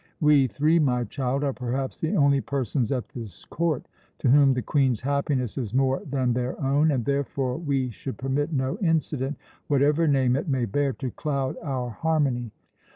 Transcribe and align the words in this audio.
We 0.19 0.47
three, 0.47 0.79
my 0.79 1.03
child, 1.03 1.43
are 1.43 1.53
perhaps 1.53 1.99
the 1.99 2.15
only 2.15 2.41
persons 2.41 2.91
at 2.91 3.09
this 3.09 3.45
court 3.45 3.87
to 4.17 4.31
whom 4.31 4.51
the 4.55 4.61
Queen's 4.63 5.01
happiness 5.01 5.59
is 5.59 5.75
more 5.75 6.01
than 6.03 6.33
their 6.33 6.59
own, 6.59 6.89
and 6.89 7.05
therefore 7.05 7.57
we 7.57 7.91
should 7.91 8.17
permit 8.17 8.51
no 8.51 8.79
incident, 8.81 9.37
whatever 9.67 10.07
name 10.07 10.35
it 10.35 10.47
may 10.49 10.65
bear, 10.65 10.93
to 10.93 11.11
cloud 11.11 11.55
our 11.61 11.91
harmony." 11.91 12.49